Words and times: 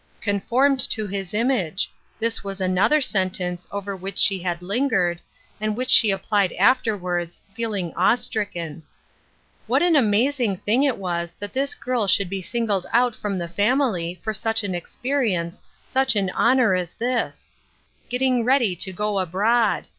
"Conformed 0.21 0.79
to 0.89 1.05
his 1.05 1.31
image," 1.31 1.91
this 2.17 2.43
was 2.43 2.59
another 2.59 3.01
sentence 3.01 3.67
over 3.71 3.95
which 3.95 4.17
she 4.17 4.39
had 4.41 4.63
lingered, 4.63 5.21
and 5.59 5.77
which 5.77 5.91
she 5.91 6.09
applied 6.09 6.51
afterwards, 6.53 7.43
feeling 7.53 7.93
awe 7.95 8.15
stricken. 8.15 8.81
What 9.67 9.83
an 9.83 9.95
amazing 9.95 10.57
thing 10.57 10.81
it 10.81 10.97
was 10.97 11.33
that 11.37 11.53
this 11.53 11.75
girl 11.75 12.07
should 12.07 12.31
be 12.31 12.41
singled 12.41 12.87
out 12.91 13.15
from 13.15 13.37
the 13.37 13.47
family 13.47 14.19
for 14.23 14.33
such 14.33 14.63
an 14.63 14.73
experience, 14.73 15.61
such 15.85 16.15
an 16.15 16.31
honor 16.31 16.73
as 16.73 16.95
this!" 16.95 17.51
Getting 18.09 18.43
ready 18.43 18.75
to 18.77 18.91
go 18.91 19.19
abroad." 19.19 19.85